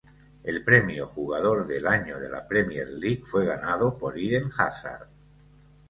El 0.43 0.63
premio 0.63 1.05
Jugador 1.05 1.67
del 1.67 1.85
Año 1.85 2.17
de 2.19 2.27
la 2.27 2.47
Premier 2.47 2.87
League 2.89 3.21
fue 3.23 3.45
ganado 3.45 3.99
por 3.99 4.17
Eden 4.17 4.49
Hazard. 4.57 5.07